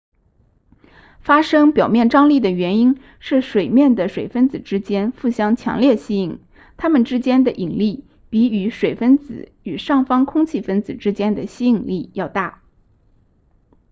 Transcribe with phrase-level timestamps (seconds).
[1.19, 6.39] 发生表面张力的原因是水面的水分子之间互相强烈吸引
[6.75, 12.63] 它们之间的引力比与水分子与上方空气分子之间的吸引力要大